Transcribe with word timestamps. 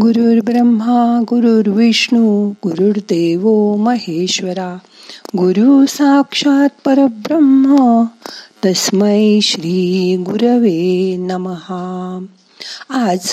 गुरुर्ब्रह्मा 0.00 1.20
गुरुर्विष्णू 1.28 2.50
गुरुर्देव 2.50 3.74
महेश्वरा 3.76 4.78
गुरु 5.36 5.86
साक्षात 5.86 6.68
परब्रह्म 6.84 8.04
तस्मै 8.64 9.40
श्री 9.42 10.16
गुरवे 10.16 11.16
नमहा 11.16 12.24
आज 12.90 13.28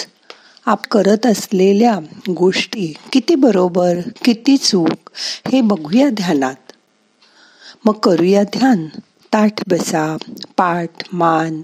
आप 0.66 0.88
करत 0.92 1.26
असलेल्या 1.26 2.00
गोष्टी 2.30 2.94
किती 3.12 3.36
बरोबर 3.36 3.96
किती 4.24 4.58
चूक 4.58 5.10
हे 5.52 5.62
बघूया 5.62 6.10
ध्यानात. 6.10 6.72
मग 7.86 7.94
करूया 7.94 8.44
ध्यान. 8.44 8.88
ताठ 9.34 9.70
बसा 9.70 10.18
पाठ 10.58 10.90
मान 11.14 11.62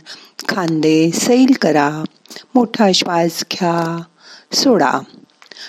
खांदे 0.49 1.11
सैल 1.11 1.53
करा 1.61 2.03
मोठा 2.55 2.91
श्वास 2.91 3.43
घ्या. 3.51 4.03
सोडा. 4.53 4.99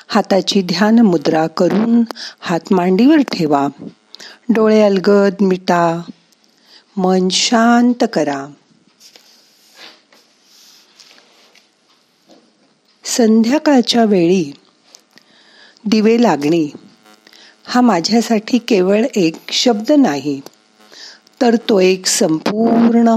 हाताची 0.08 0.62
ध्यान 0.62 0.98
मुद्रा 0.98 1.46
करून 1.46 2.02
हात 2.40 2.72
मांडीवर 2.72 3.16
ठेवा. 3.16 3.68
डोळे 4.48 4.82
अलगद 4.82 5.34
मिटा. 5.40 6.02
मन 6.96 7.29
शांत 7.29 8.04
करा. 8.12 8.46
संध्याकाळच्या 13.04 14.04
वेळी 14.04 14.52
दिवे 15.85 16.22
लागणे 16.22 16.72
हा 17.64 17.80
माझ्यासाठी 17.80 18.58
केवळ 18.58 19.04
एक 19.14 19.36
शब्द 19.52 19.93
नाही 19.93 20.40
तर 21.40 21.57
तो 21.57 21.80
एक 21.80 22.07
संपूर्ण 22.07 23.16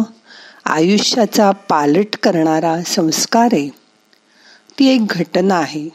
आयुष्याचा 0.65 1.51
पालट 1.51 2.15
करणारा 2.23 2.83
संस्कार 2.83 3.49
आहे. 3.51 3.82
ती 4.79 4.87
एक 4.87 5.05
घटना 5.07 5.55
आहे. 5.55 5.89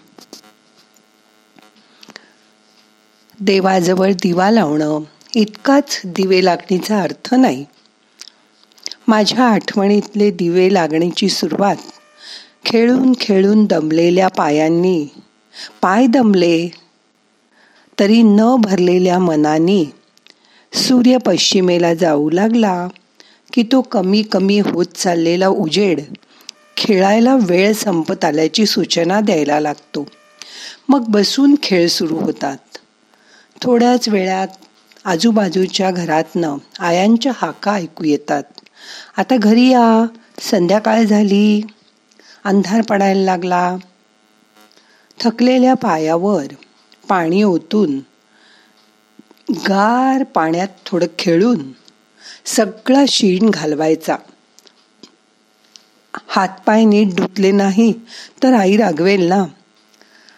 देवाजवळ 3.41 4.13
दिवा 4.13 4.51
लावणं 4.51 5.01
इतकाच 5.35 6.01
दिवे 6.05 6.45
लागणीचा 6.45 7.01
अर्थ 7.03 7.35
नाही. 7.35 7.65
माझ्या 9.09 9.45
आठवणीतले 9.45 10.31
दिवे 10.31 10.75
लागण्याची 10.75 11.29
सुरुवात 11.29 11.77
खेळून 12.65 13.13
खेळून 13.21 13.65
दमलेल्या 13.65 14.29
पायांनी 14.29 15.07
पाय 15.83 16.07
दमले 16.07 16.69
तरी 18.01 18.23
न 18.23 18.57
भरलेल्या 18.59 19.19
मनाने 19.19 19.85
सूर्य 20.73 21.17
पश्चिमेला 21.19 21.95
जाऊ 21.95 22.31
लागला 22.31 22.89
की 23.53 23.63
तो 23.63 23.81
कमी 23.81 24.23
कमी 24.23 24.59
होत 24.59 24.87
चाललेला 24.95 25.49
उजेड 25.49 26.01
खेळायला 26.79 27.37
वेळ 27.41 27.73
संपत 27.73 28.25
आल्याची 28.25 28.67
सूचना 28.67 29.21
द्यायला 29.21 29.61
लागतो. 29.61 30.07
मग 30.89 31.05
बसून 31.09 31.55
खेळ 31.63 31.89
सुरू 31.89 32.17
होतात. 32.17 32.59
थोड्याच 33.63 34.09
वेळात 34.09 34.49
आजूबाजूच्या 35.05 35.91
घरातनं 35.91 36.57
आयांच्या 36.81 37.33
हाका 37.37 37.73
ऐकू 37.73 38.05
येतात. 38.05 38.43
आता 39.17 39.37
घरी 39.37 39.69
या. 39.69 40.07
संध्याकाळ 40.41 41.03
झाली. 41.03 41.67
अंधार 42.45 42.81
पडायला 42.81 43.23
लागला. 43.23 43.77
थकलेल्या 45.21 45.75
पायावर 45.75 46.45
पाणी 47.09 47.43
ओतून 47.43 47.99
गार 49.69 50.23
पाण्यात 50.23 50.69
थोडं 50.87 51.07
खेळून 51.19 51.59
सगळा 52.45 53.05
शीण 53.09 53.51
घालवायचा. 53.51 54.17
हातपाय 56.27 56.85
नीट 56.85 57.15
धुतले 57.15 57.51
नाही 57.51 57.93
तर 58.43 58.53
आई 58.53 58.77
रागवेल 58.77 59.29
ना. 59.29 59.45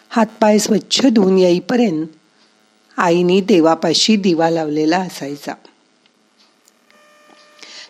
हातपाय 0.09 0.59
स्वच्छ 0.59 1.05
धुवून 1.05 1.37
येईपर्यंत 1.37 2.07
आईने 2.97 3.41
देवापाशी 3.41 4.15
दिवा 4.15 4.49
लावलेला 4.49 4.97
असायचा. 4.97 5.53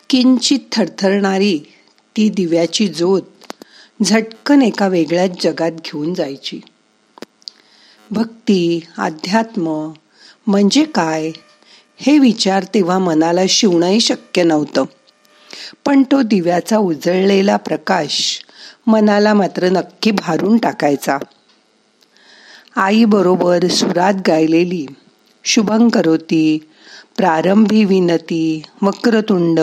किंचित 0.09 0.59
थरथरणारी 0.71 1.59
ती 2.17 2.29
दिव्याची 2.29 2.87
ज्योत 2.87 3.21
झटकन 4.03 4.61
एका 4.61 4.87
वेगळ्याच 4.87 5.43
जगात 5.43 5.71
घेऊन 5.71 6.13
जायची. 6.13 6.61
भक्ती 8.11 8.81
अध्यात्म 8.97 9.91
म्हणजे 10.47 10.85
काय 10.85 11.31
हे 11.97 12.19
विचार 12.19 12.63
तेव्हा 12.63 12.99
मनाला 12.99 13.41
शिवणंही 13.49 13.99
शक्य 13.99 14.43
नव्हतं. 14.43 14.83
पण 15.85 16.03
तो 16.03 16.21
दिव्याचा 16.21 16.77
उजळलेला 16.77 17.57
प्रकाश 17.57 18.41
मनाला 18.87 19.33
मात्र 19.33 19.69
नक्की 19.69 20.11
भारून 20.11 20.57
टाकायचा. 20.57 21.17
आई 22.75 23.05
बरोबर 23.05 23.67
सुरात 23.67 24.13
गायलेली 24.27 24.85
शुभं 25.43 25.89
करोती 25.89 26.57
प्रारंभी 27.17 27.83
विनती 27.83 28.63
वक्रतुंड 28.81 29.59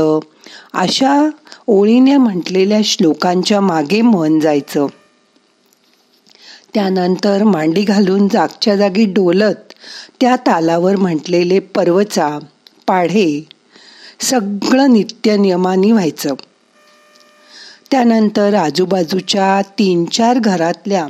अशा 0.74 1.28
ओळीने 1.66 2.16
म्हटलेल्या 2.16 2.80
श्लोकांच्या 2.84 3.60
मागे 3.60 4.00
मन 4.00 4.40
जायचं. 4.40 4.86
त्यानंतर 6.74 7.42
मांडी 7.42 7.82
घालून 7.82 8.28
जागच्या 8.28 8.76
जागी 8.76 9.04
डोलत 9.04 9.72
त्या 10.20 10.36
तालावर 10.36 10.96
म्हटलेले 10.96 11.58
पर्वचा 11.58 12.38
पाढे 12.86 13.48
सगळं 14.20 14.92
नित्य 14.92 15.36
नियमानी 15.36 15.92
व्हायचं. 15.92 16.34
त्यानंतर 17.90 18.54
आजूबाजूच्या 18.54 19.60
तीन 19.78 20.04
चार 20.04 20.38
घरातल्या 20.38 21.06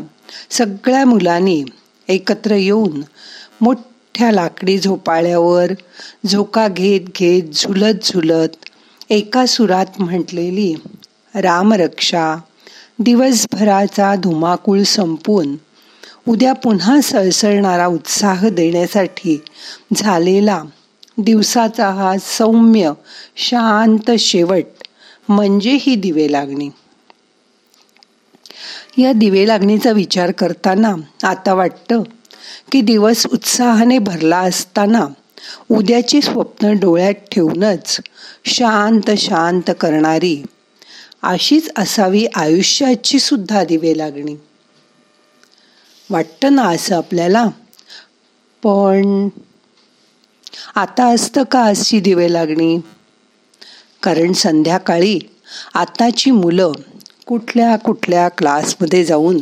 सगळ्या 0.50 1.04
मुलांनी 1.04 1.62
एकत्र 2.08 2.54
येऊन 2.54 3.02
मोठ्या 3.60 4.32
लाकडी 4.32 4.78
झोपाळ्यावर 4.78 5.72
झोका 6.26 6.68
घेत 6.68 7.00
घेत 7.18 7.42
झुलत 7.54 8.04
झुलत 8.04 8.56
एका 9.10 9.46
सुरात 9.46 10.00
म्हटलेली 10.00 10.74
रामरक्षा 11.34 12.36
दिवसभराचा 12.98 14.14
धुमाकूळ 14.14 14.82
संपून 14.82 15.56
उद्या 16.28 16.52
पुन्हा 16.52 17.00
सळसळणारा 17.00 17.86
उत्साह 17.86 18.48
देण्यासाठी 18.48 19.42
झालेला 19.96 20.62
दिवसाचा 21.18 21.88
हा 21.88 22.16
सौम्य 22.18 22.92
शांत 23.36 24.10
शेवट 24.18 24.64
म्हणजे 25.28 25.78
ही 25.80 25.94
दिवे 25.94 26.32
लागणी. 26.32 26.68
या 28.98 29.12
दिवे 29.12 29.46
लागणीचा 29.48 29.90
विचार 29.92 30.30
करताना 30.30 30.94
आता 31.22 31.54
वाटतं 31.54 32.02
की 32.72 32.80
दिवस 32.80 33.26
उत्साहाने 33.26 33.98
भरला 33.98 34.38
असताना 34.38 35.06
उद्याची 35.70 36.22
स्वप्न 36.22 36.72
डोळ्यात 36.72 37.14
ठेवूनच 37.32 38.00
शांत 38.44 39.10
शांत 39.18 39.70
करणारी 39.80 40.42
अशीच 41.22 41.70
असावी 41.76 42.26
आयुष्याची 42.34 43.18
सुद्धा 43.18 43.64
दिवे 43.64 43.98
लागणी. 43.98 44.36
वाटतं 46.10 46.54
ना 46.54 46.62
असं 46.62 46.96
आपल्याला? 46.96 47.44
पण 48.62 49.28
आता 50.74 51.06
असतं 51.06 51.42
का 51.42 51.60
आजची 51.60 52.00
दिवे 52.00 52.32
लागणी? 52.32 52.78
कारण 54.02 54.32
संध्याकाळी 54.32 55.18
आताची 55.74 56.30
मुलं 56.30 56.72
कुठल्या 57.26 57.76
कुठल्या 57.76 58.28
क्लासमध्ये 58.28 59.04
जाऊन 59.04 59.40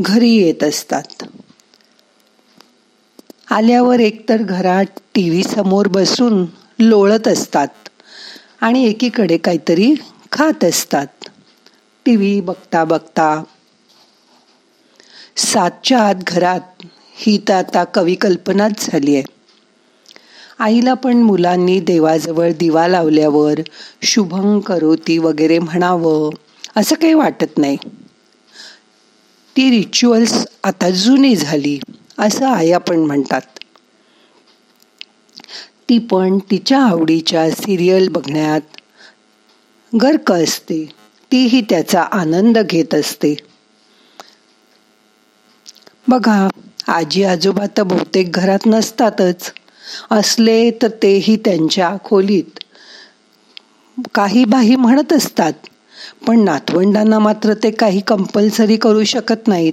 घरी 0.00 0.30
येत 0.30 0.64
असतात. 0.64 1.24
आल्यावर 3.50 4.00
एकतर 4.00 4.36
घरात 4.36 5.00
टी 5.14 5.28
व्ही 5.28 5.42
समोर 5.42 5.88
बसून 5.88 6.46
लोळत 6.78 7.28
असतात 7.28 7.68
आणि 8.60 8.84
एकीकडे 8.84 9.36
काहीतरी 9.36 9.94
खात 10.32 10.64
असतात. 10.64 11.06
टी 12.04 12.16
व्ही 12.16 12.40
बघता 12.40 12.84
बघता. 12.84 13.42
सातच्या 15.36 16.02
आत 16.02 16.14
घरात 16.26 16.86
ही 17.14 17.38
तर 17.48 17.54
आता 17.54 17.84
कवी 17.84 18.14
कल्पनाच 18.14 18.90
झाली 18.90 19.16
आहे 19.16 19.39
आईला 20.60 20.92
पण 20.94 21.22
मुलांनी 21.22 21.78
देवाजवळ 21.82 22.52
दिवा 22.58 22.86
लावल्यावर 22.88 23.60
शुभं 24.04 24.58
करोती 24.60 25.18
वगैरे 25.18 25.58
म्हणावं 25.60 26.30
असं 26.76 26.94
काही 26.96 27.14
वाटत 27.14 27.58
नाही. 27.58 27.76
ती 29.56 29.68
रिच्युअल्स 29.70 30.32
आता 30.64 30.90
जुनी 30.96 31.34
झाली 31.36 31.78
असं 32.18 32.46
आया 32.46 32.78
पण 32.80 32.98
म्हणतात. 33.00 33.40
ती 35.88 35.98
पण 36.10 36.38
तिच्या 36.50 36.78
आवडीच्या 36.82 37.48
सिरियल 37.52 38.08
बघण्यात 38.08 38.76
गर्क 39.92 40.32
असते 40.32 40.84
तीही 41.32 41.60
त्याचा 41.70 42.02
आनंद 42.12 42.58
घेत 42.60 42.94
असते. 42.94 43.34
बघा 46.06 46.36
आजी 46.90 47.22
आजोबा 47.24 47.66
तर 47.76 47.82
बहुतेक 47.84 48.32
घरात 48.34 48.66
नसतातच. 48.66 49.50
असले 50.10 50.70
तर 50.70 50.88
तेही 51.02 51.36
त्यांच्या 51.36 51.96
खोलीत. 52.04 52.58
काही 54.14 54.44
बाही 54.44 54.76
म्हणत 54.76 55.12
असतात 55.12 55.52
पण 56.26 56.40
नातवंडांना 56.40 57.18
मात्र 57.18 57.54
ते 57.54 57.70
काही 57.70 58.00
कंपल्सरी 58.00 58.76
करू 58.76 59.04
शकत 59.04 59.48
नाहीत. 59.48 59.72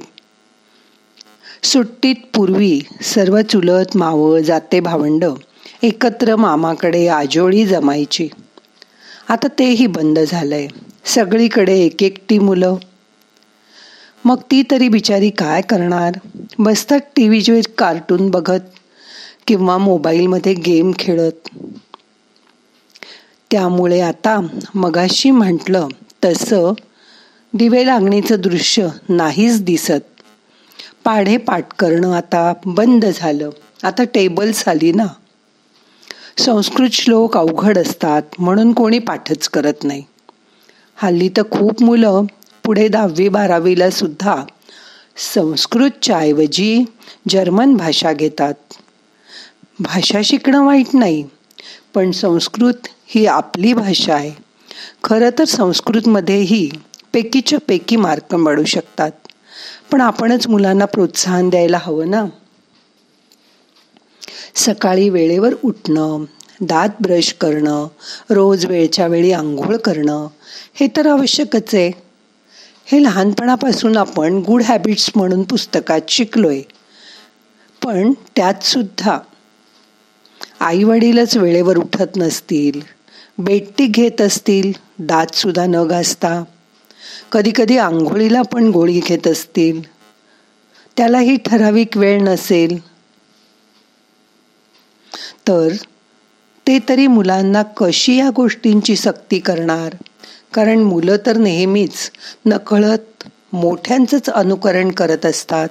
सुट्टीत 1.63 2.15
पूर्वी 2.33 2.79
सर्व 3.01 3.41
चुलत 3.41 3.97
मावळ 3.97 4.39
जाते 4.41 4.79
भावंड 4.79 5.25
एकत्र 5.83 6.35
मामाकडे 6.35 7.07
आजोळी 7.07 7.65
जमायची. 7.65 8.27
आता 9.29 9.47
तेही 9.59 9.87
बंद 9.87 10.19
झालंय 10.19 10.67
सगळीकडे 11.05 11.77
एक 11.79 12.03
एकटी 12.03 12.39
मुलं. 12.39 12.75
मग 14.25 14.41
ती 14.51 14.63
तरी 14.71 14.89
बिचारी 14.89 15.29
काय 15.29 15.61
करणार? 15.61 16.11
बसतात 16.59 16.99
टी 17.15 17.27
व्हीवर 17.27 17.61
कार्टून 17.77 18.29
बघत. 18.29 18.59
किंवा 19.47 19.77
मोबाईलमध्ये 19.77 20.53
गेम 20.53 20.91
खेळत. 20.99 21.49
त्यामुळे 23.51 24.01
आता 24.01 24.47
मगाशी 24.75 25.31
म्हटलं 25.31 25.87
तसं 26.25 26.73
दिवे 27.53 27.85
लागणीचं 27.85 28.35
दृश्य 28.39 28.87
नाहीच 29.09 29.63
दिसत. 29.63 30.21
पाढे 31.03 31.37
पाठ 31.37 31.67
करणं 31.79 32.13
आता 32.13 32.53
बंद 32.65 33.05
झालं. 33.05 33.49
आता 33.83 34.03
टेबल्स 34.03 34.67
आली 34.67 34.91
ना. 34.91 35.05
संस्कृत 36.37 36.89
श्लोक 36.89 37.37
अवघड 37.37 37.77
असतात 37.77 38.21
म्हणून 38.39 38.73
कोणी 38.73 38.99
पाठच 38.99 39.49
करत 39.49 39.83
नाही. 39.83 40.03
हल्ली 40.95 41.29
तर 41.29 41.41
खूप 41.51 41.83
मुलं 41.83 42.23
पुढे 42.63 42.87
दहावी 42.87 43.29
बारावीला 43.29 43.89
सुद्धा 43.89 44.35
संस्कृतच्या 45.33 46.17
ऐवजी 46.17 46.83
जर्मन 47.29 47.73
भाषा 47.73 48.13
घेतात. 48.13 48.53
भाषा 49.79 50.19
शिकणं 50.23 50.65
वाईट 50.65 50.85
नाही 50.93 51.23
पण 51.93 52.11
संस्कृत 52.11 52.87
ही 53.05 53.25
आपली 53.25 53.73
भाषा 53.73 54.15
आहे. 54.15 54.31
खरं 55.03 55.29
तर 55.39 55.43
संस्कृतमध्येही 55.43 56.69
पैकीच्या 57.13 57.59
पैकी 57.67 57.95
मार्क 57.95 58.35
मिळू 58.35 58.63
शकतात. 58.63 59.11
पण 59.91 60.01
आपणच 60.01 60.47
मुलांना 60.47 60.85
प्रोत्साहन 60.85 61.49
द्यायला 61.49 61.79
हवं 61.81 62.09
ना? 62.09 62.25
सकाळी 64.55 65.09
वेळेवर 65.09 65.53
उठणं 65.63 66.25
दात 66.61 66.89
ब्रश 67.01 67.33
करणं 67.33 67.87
रोज 68.29 68.65
वेळच्या 68.65 69.07
वेळी 69.07 69.31
आंघोळ 69.31 69.75
करणं 69.75 70.27
हे 70.73 70.87
तर 70.87 71.07
आवश्यकच 71.07 71.75
आहे. 71.75 71.91
हे 72.85 73.03
लहानपणापासून 73.03 73.97
आपण 73.97 74.33
गुड 74.33 74.63
हॅबिट्स 74.63 75.11
म्हणून 75.15 75.43
पुस्तकात 75.43 76.01
शिकलोय. 76.09 76.61
पण 77.85 78.13
त्यातसुद्धा 78.35 79.19
आईवडीलच 80.59 80.97
आई 80.97 81.11
वडीलच 81.11 81.37
वेळेवर 81.37 81.77
उठत 81.77 82.17
नसतील. 82.17 82.81
बेट्टी 83.37 83.85
घेत 83.85 84.21
असतील 84.21 84.71
दात 84.99 85.35
सुद्धा 85.35 85.65
न 85.65 85.87
घासता. 85.87 86.43
कधी 87.31 87.51
कधी 87.55 87.77
आंघोळीला 87.77 88.41
पण 88.41 88.69
गोळी 88.69 88.99
घेत 88.99 89.27
असतील. 89.27 89.81
त्यालाही 90.97 91.37
ठराविक 91.37 91.97
वेळ 91.97 92.21
नसेल. 92.21 92.77
तर 95.47 95.67
ते 96.67 96.79
तरी 96.89 97.07
मुलांना 97.07 97.63
कशी 97.63 98.15
या 98.15 98.29
गोष्टींची 98.29 98.95
सक्ती 98.95 99.39
करणार? 99.39 99.95
कारण 100.53 100.79
मुलं 100.79 101.17
तर 101.25 101.37
नेहमीच 101.37 102.11
नकळत 102.45 103.23
मोठ्यांचंच 103.53 104.29
अनुकरण 104.29 104.91
करत 104.91 105.25
असतात. 105.25 105.69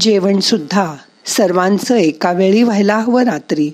जेवणसुद्धा 0.00 0.96
सर्वांचं 1.28 1.94
एका 1.94 2.32
वेळी 2.32 2.62
व्हायला 2.62 2.96
हवं 2.98 3.24
रात्री. 3.24 3.70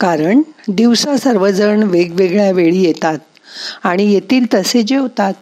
कारण 0.00 0.40
दिवसा 0.68 1.16
सर्वजण 1.16 1.82
वेगवेगळ्या 1.82 2.50
वेळी 2.50 2.82
येतात 2.82 3.18
आणि 3.82 4.12
येतील 4.12 4.46
तसे 4.54 4.82
जेवतात 4.82 5.34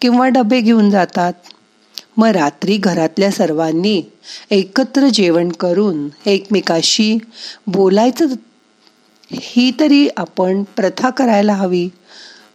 किंवा 0.00 0.28
डबे 0.28 0.60
घेऊन 0.60 0.90
जातात. 0.90 1.32
मग 2.16 2.28
रात्री 2.28 2.76
घरातल्या 2.76 3.30
सर्वांनी 3.30 4.02
एकत्र 4.50 5.08
जेवण 5.08 5.48
करून 5.52 6.08
एकमेकाशी 6.26 7.16
बोलायचं 7.66 8.26
ही 9.30 9.70
तरी 9.80 10.08
आपण 10.16 10.62
प्रथा 10.76 11.10
करायला 11.10 11.54
हवी. 11.54 11.88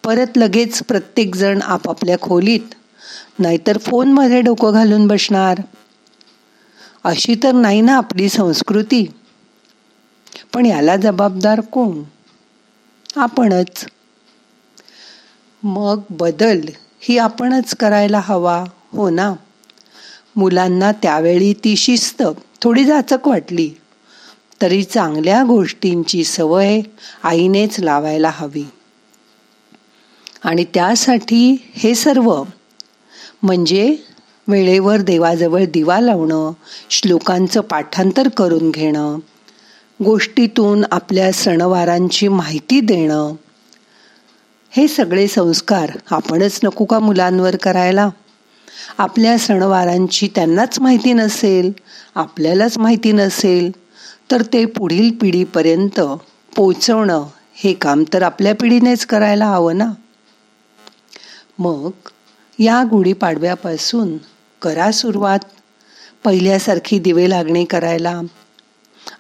परत 0.04 0.38
लगेच 0.38 0.81
प्रत्येकजण 0.84 1.62
आपापल्या 1.62 2.18
खोलीत 2.22 2.75
नाहीतर 3.40 3.78
फोनमध्ये 3.78 4.42
डोकं 4.42 4.72
घालून 4.74 5.07
बसणार. 5.07 5.62
अशी 7.04 7.36
तर 7.44 7.51
नाही 7.51 7.81
ना 7.81 7.98
आपली 7.98 8.30
संस्कृती. 8.30 9.06
पण 10.54 10.66
याला 10.66 10.96
जबाबदार 10.96 11.62
कोण? 11.62 12.04
आपणच. 13.16 13.86
मग 15.63 16.01
बदल 16.10 16.62
ही 17.01 17.18
आपणच 17.18 17.75
करायला 17.75 18.19
हवा 18.24 18.63
हो 18.92 19.10
ना? 19.10 19.34
मुलांना 20.36 20.92
त्यावेळी 20.92 21.54
ती 21.54 21.75
शिस्त 21.75 22.24
थोडी 22.62 22.86
जाचक 22.86 23.28
वाटली. 23.28 23.69
तरी 24.62 24.84
चांगल्या 24.84 25.44
गोष्टींची 25.44 26.24
सवय 26.24 26.81
आईनेच 27.24 27.80
लावायला 27.80 28.31
हवी. 28.34 28.66
आणि 30.44 30.66
त्यासाठी 30.74 31.72
हे 31.75 31.95
सर्व 31.95 32.44
म्हणजे 33.44 33.95
वेळेवर 34.50 35.01
देवाजवळ 35.01 35.66
दिवा 35.66 36.00
लावणं 36.00 36.51
श्लोकांचं 36.90 37.62
पाठांतर 37.62 38.28
करून 38.28 38.72
घेणं 38.72 39.18
गोष्टीतून 40.00 40.84
आपल्या 40.92 41.31
सणवारांची 41.31 42.28
माहिती 42.28 42.80
देणं. 42.80 43.34
हे 44.72 44.88
सगळे 44.88 45.28
संस्कार 45.28 45.92
आपणच 46.12 46.60
नको 46.63 46.86
का 46.86 47.00
मुलांवर 47.00 47.56
करायला? 47.56 48.10
आपल्या 48.98 49.38
सणवारांची 49.38 50.28
त्यांनाच 50.36 50.80
माहिती 50.80 51.13
नसेल 51.13 51.72
आपल्यालाच 52.16 52.78
माहिती 52.78 53.12
नसेल 53.12 53.72
तर 54.31 54.42
ते 54.54 54.66
पुढील 54.66 55.12
पिढीपर्यंत 55.22 56.00
पोचवणं 56.56 57.25
हे 57.54 57.74
काम 57.74 58.04
तर 58.13 58.24
आपल्या 58.24 58.56
पिढीनेच 58.56 59.06
करायला 59.06 59.45
हवं 59.45 59.78
ना? 59.78 59.92
मग 61.60 61.90
या 62.60 62.84
गुढीपाडव्यापासून 62.92 64.18
करा 64.62 64.92
सुरुवात. 64.92 65.40
पहिल्यासारखी 66.24 67.00
दिवे 67.00 67.30
लागणे 67.30 67.66
करायला. 67.66 68.22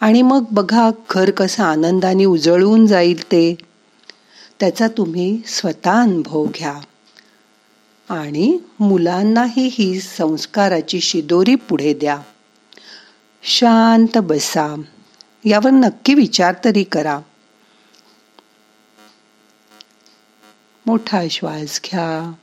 आणि 0.01 0.21
मग 0.21 0.43
बघा 0.51 0.89
घर 1.09 1.31
कसं 1.31 1.63
आनंदाने 1.63 2.25
उजळून 2.25 2.87
जाईल 2.87 3.23
ते. 3.23 3.55
त्याचा 4.59 4.87
तुम्ही 4.87 5.41
स्वतः 5.47 6.01
अनुभव 6.01 6.45
घ्या. 6.45 6.79
आणि 8.09 8.57
मुलांनाही 8.79 9.69
ही 9.71 9.99
संस्काराची 9.99 10.99
शिदोरी 10.99 11.55
पुढे 11.55 11.93
द्या. 11.93 12.19
शांत 13.43 14.17
बसा. 14.17 14.81
यावर 15.45 15.69
नक्की 15.69 16.13
विचार 16.13 16.55
तरी 16.65 16.83
करा. 16.83 17.19
मोठा 20.85 21.21
श्वास 21.31 21.81
घ्या. 21.85 22.33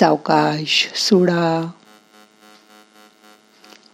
सावकाश 0.00 0.92
सोडा. 0.94 1.70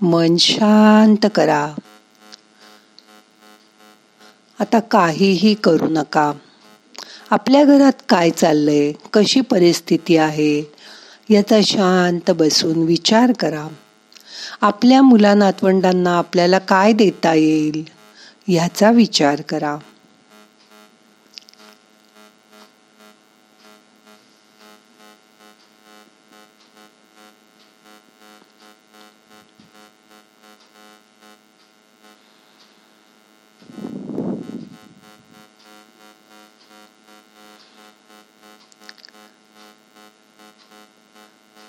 मन 0.01 0.37
शांत 0.37 1.27
करा. 1.35 1.75
आता 4.61 4.81
काहीही 4.81 5.55
करू 5.55 5.87
नका. 5.91 6.33
आपल्या 7.31 7.65
घरात 7.65 7.93
काय 8.09 8.31
चाललंय? 8.31 8.93
कशी 9.13 9.41
परिस्थिती 9.41 10.17
आहे? 10.17 10.73
याचा 11.31 11.61
शांत 11.63 12.31
बसून 12.31 12.83
विचार 12.83 13.33
करा. 13.33 13.69
आपल्या 14.61 15.03
मुला 15.03 15.35
नातवंडांना 15.35 16.19
आपल्याला 16.19 16.59
काय 16.59 16.93
देता 16.93 17.35
येईल? 17.35 17.85
याचा 18.49 18.91
विचार 18.91 19.41
करा. 19.41 19.77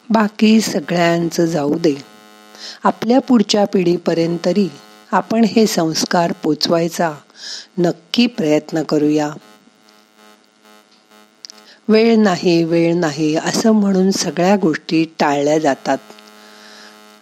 बाकी 0.09 0.61
सगळ्यांचं 0.61 1.45
जाऊ 1.45 1.77
दे. 1.79 1.95
आपल्या 2.83 3.19
पुढच्या 3.19 3.65
पिढीपर्यंत 3.65 4.39
तरी 4.45 4.67
आपण 5.11 5.43
हे 5.43 5.67
संस्कार 5.67 6.31
पोचवायचा 6.43 7.11
नक्की 7.77 8.27
प्रयत्न 8.27 8.83
करूया. 8.83 9.29
वेळ 11.87 12.15
नाही 12.15 12.63
वेळ 12.63 12.93
नाही 12.95 13.35
असं 13.35 13.71
म्हणून 13.71 14.11
सगळ्या 14.11 14.55
गोष्टी 14.55 15.05
टाळल्या 15.19 15.59
जातात. 15.59 15.97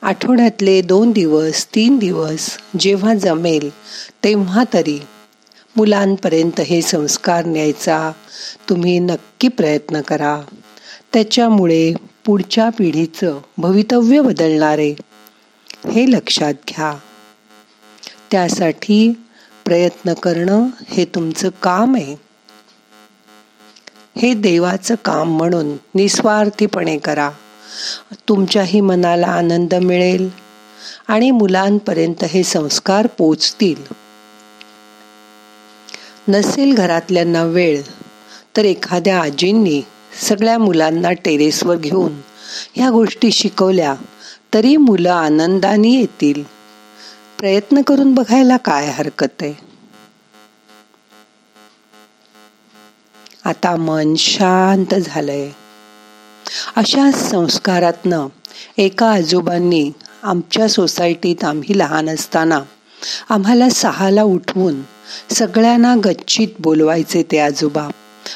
आठवड्यातले 0.01 0.81
दोन 0.81 1.11
दिवस 1.11 1.65
तीन 1.75 1.97
दिवस 1.97 2.57
जेव्हा 2.79 3.13
जमेल 3.13 3.69
तेव्हा 4.23 4.63
तरी 4.73 4.99
मुलांपर्यंत 5.75 6.61
हे 6.61 6.81
संस्कार 6.81 7.45
न्यायचा 7.45 8.11
तुम्ही 8.69 8.99
नक्की 8.99 9.47
प्रयत्न 9.47 10.01
करा. 10.01 10.41
त्याच्यामुळे 11.13 11.93
पुढच्या 12.25 12.69
पिढीचं 12.69 13.39
भवितव्य 13.57 14.21
बदलणारे. 14.21 14.89
हे 15.91 16.11
लक्षात 16.11 16.53
घ्या. 16.67 16.99
त्यासाठी 18.31 19.13
प्रयत्न 19.65 20.13
करणं 20.13 20.65
हे 20.87 21.05
तुमचं 21.05 21.49
काम 21.49 21.95
आहे. 21.95 22.15
हे 24.17 24.33
देवाचं 24.33 24.95
काम 24.95 25.37
म्हणून 25.37 25.77
निस्वार्थीपणे 25.95 26.97
करा. 26.97 27.31
तुमच्याही 28.29 28.81
मनाला 28.81 29.27
आनंद 29.27 29.73
मिळेल 29.73 30.29
आणि 31.07 31.31
मुलांपर्यंत 31.31 32.23
हे 32.23 32.43
संस्कार 32.43 33.07
पोचतील. 33.07 33.83
नसेल 36.27 36.75
घरातल्यांना 36.75 37.43
वेळ 37.43 37.81
तर 38.57 38.65
एखाद्या 38.65 39.21
आजींनी 39.21 39.81
सगळ्या 40.19 40.57
मुलांना 40.57 41.11
टेरेसवर 41.11 41.75
घेऊन 41.75 42.21
ह्या 42.73 42.89
गोष्टी 42.89 43.31
शिकवल्या 43.31 43.95
तरी 44.53 44.77
मुलं 44.77 45.11
आनंदाने 45.11 45.89
येतील. 45.89 46.43
प्रयत्न 47.39 47.81
करून 47.81 48.13
बघायला 48.13 48.57
काय 48.57 48.87
हरकत 48.91 49.41
आहे? 49.41 49.53
आता 53.45 53.75
मन 53.75 54.15
शांत 54.15 54.95
झालंय. 54.95 55.49
अशा 56.75 57.11
संस्कारातनं 57.11 58.27
एका 58.77 59.11
आजोबांनी 59.11 59.91
आमच्या 60.23 60.69
सोसायटीत 60.69 61.43
आम्ही 61.43 61.79
लहान 61.79 62.09
असताना 62.09 62.61
आम्हाला 63.29 63.69
सहाला 63.69 64.23
उठवून 64.23 64.81
सगळ्यांना 65.29 65.95
गच्चीत 66.05 66.47
बोलवायचे 66.59 67.23
ते 67.31 67.39
आजोबा. 67.39 67.87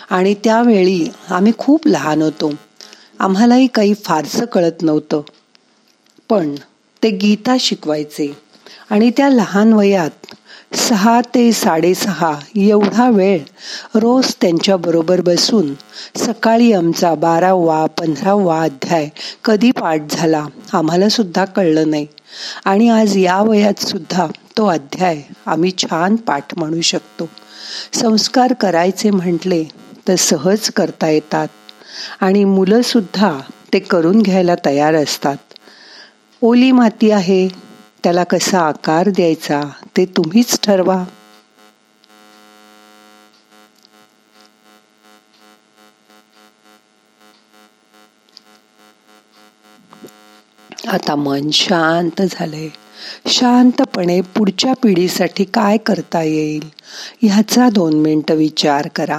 आणि 0.10 0.34
त्यावेळी 0.44 1.08
आम्ही 1.30 1.52
खूप 1.58 1.88
लहान 1.88 2.22
होतो. 2.22 2.52
आम्हालाही 3.20 3.68
काही 3.68 3.94
फारसं 3.94 4.46
कळत 4.46 4.82
नव्हतं. 4.82 5.22
पण 6.30 6.56
ते 7.04 7.10
गीता 7.10 7.56
शिकवायचे 7.60 8.34
आणि 8.90 9.12
त्या 9.18 9.30
लहान 9.30 9.74
वयात 9.74 10.34
सहा 10.76 11.22
ते 11.22 11.52
साडेसहा 11.52 12.34
एवढा 12.56 13.10
वेळ 13.10 13.40
रोज 13.96 14.34
त्यांच्या 14.42 14.78
बरोबर 14.78 15.22
बसून 15.22 15.74
सकाळी 16.16 16.74
आमचा 16.74 17.14
बारावा 17.16 17.86
पंधरावा 17.86 18.62
अध्याय 18.62 19.10
कधी 19.44 19.72
पाठ 19.72 20.02
झाला 20.10 20.46
आम्हाला 20.74 21.10
सुद्धा 21.10 21.46
कळलं 21.46 21.90
नाही. 21.90 22.08
आणि 22.66 22.90
आज 22.90 23.18
या 23.18 23.42
वयात 23.42 23.84
सुद्धा 23.86 24.28
तो 24.58 24.66
अध्याय 24.66 25.22
आम्ही 25.46 25.72
छान 25.78 26.16
पाठ 26.16 26.58
म्हणू 26.58 26.82
शकतो. 26.82 27.30
संस्कार 27.94 28.54
करायचे 28.54 29.10
म्हटले 29.10 29.64
तर 30.08 30.16
सहज 30.16 30.70
करता 30.70 31.10
येतात. 31.10 31.48
आणि 32.22 32.44
मुलं 32.44 32.82
सुद्धा 32.82 33.40
ते 33.74 33.80
करून 33.80 34.22
घ्यायला 34.22 34.56
तयार 34.66 34.94
असतात. 34.96 35.38
ओली 36.42 36.72
माती 36.72 37.12
आहे 37.12 37.48
त्याला 38.04 38.24
कसा 38.24 38.60
आकार 38.60 39.10
द्यायचा 39.10 39.62
ते 39.98 40.06
तुम्हीच 40.06 40.60
ठरवा. 40.64 41.04
आता 50.88 51.16
मन 51.16 51.50
शांत 51.50 52.22
झालंय. 52.22 52.70
शांतपणे 53.28 54.22
पुढच्या 54.22 54.74
पिढीसाठी 54.74 55.44
काय 55.44 55.78
करता 55.78 56.24
येईल 56.24 56.70
ह्याचा 57.22 57.70
दोन 57.70 57.94
मिनटं 57.94 58.36
विचार 58.36 58.88
करा. 58.88 59.18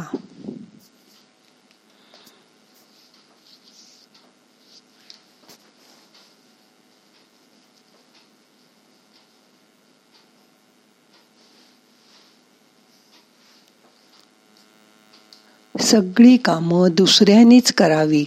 सगळी 15.74 16.36
कामं 16.36 16.88
दुसऱ्यांनीच 16.92 17.72
करावी 17.72 18.24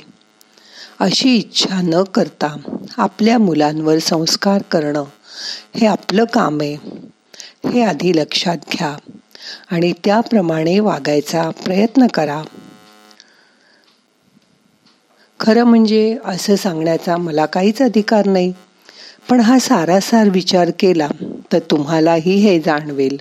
अशी 0.99 1.35
इच्छा 1.35 1.81
न 1.81 2.03
करता 2.03 2.55
आपल्या 2.97 3.37
मुलांवर 3.37 3.97
संस्कार 3.97 4.61
करणं. 4.61 5.03
हे 5.75 5.85
आपलं 5.87 6.25
काम 6.25 6.57
आहे. 6.61 6.77
हे 7.69 7.83
आधी 7.83 8.11
लक्षात 8.15 8.57
घ्या 8.71 8.97
आणि 9.71 9.93
त्याप्रमाणे 10.05 10.79
वागायचा 10.79 11.49
प्रयत्न 11.49 12.07
करा. 12.07 12.43
खरं 15.39 15.63
म्हणजे 15.63 16.17
असं 16.25 16.55
सांगण्याचा 16.55 17.17
मला 17.17 17.45
काहीच 17.45 17.81
अधिकार 17.81 18.25
नाही. 18.25 18.53
पण 19.29 19.39
हा 19.39 19.59
सारासार 19.59 20.29
विचार 20.29 20.71
केला 20.79 21.09
तर 21.53 21.59
तुम्हालाही 21.59 22.35
हे 22.35 22.59
जाणवेल. 22.59 23.17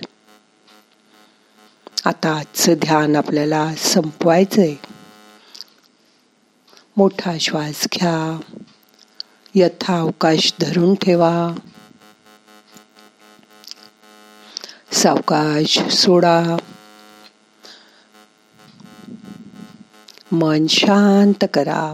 आता 2.05 2.37
आजचं 2.39 2.73
ध्यान 2.73 3.15
आपल्याला 3.15 3.73
संपवायचंय. 3.77 4.75
मोठा 6.97 7.37
श्वास 7.39 7.87
घ्या. 7.93 8.39
यथा 9.55 9.99
अवकाश 9.99 10.53
धरून 10.61 10.95
ठेवा. 10.95 11.55
सावकाश 14.99 15.79
सोडा. 15.91 16.57
मन 20.31 20.67
शांत 20.67 21.45
करा. 21.53 21.93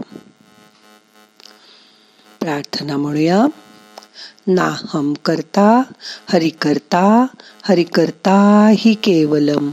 प्रार्थना 2.40 2.96
म्हणूया 2.96 3.46
नाहम 4.46 5.14
करता 5.24 5.82
हरि 6.32 6.48
करता 6.48 7.26
हरि 7.62 7.84
करता 7.84 8.68
ही 8.78 8.94
केवलम. 8.94 9.70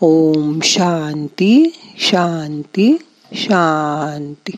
ओम 0.00 0.60
शांती 0.62 1.78
शांती 1.98 2.96
शांती. 3.32 4.52